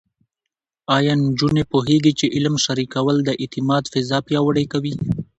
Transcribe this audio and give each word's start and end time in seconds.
ایا 0.97 1.13
نجونې 1.23 1.63
پوهېږي 1.71 2.11
چې 2.19 2.25
علم 2.35 2.55
شریکول 2.65 3.17
د 3.23 3.29
اعتماد 3.41 3.83
فضا 3.93 4.17
پیاوړې 4.27 4.65
کوي؟ 4.73 4.93